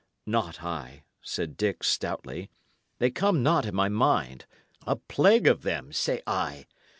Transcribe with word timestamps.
"Not 0.25 0.63
I," 0.63 1.03
said 1.21 1.57
Dick, 1.57 1.83
stoutly. 1.83 2.49
"They 2.97 3.11
come 3.11 3.43
not 3.43 3.67
in 3.67 3.75
my 3.75 3.87
mind. 3.87 4.47
A 4.87 4.95
plague 4.95 5.45
of 5.45 5.61
them, 5.61 5.93
say 5.93 6.23
I! 6.25 6.65